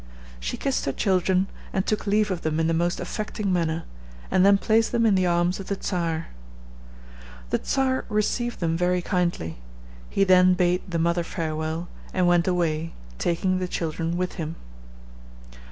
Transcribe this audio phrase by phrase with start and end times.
[0.39, 3.83] She kissed her children, and took leave of them in the most affecting manner,
[4.31, 6.29] and then placed them in the arms of the Czar.
[7.51, 9.59] The Czar received them very kindly.
[10.09, 14.55] He then bade the mother farewell, and went away, taking the children with him.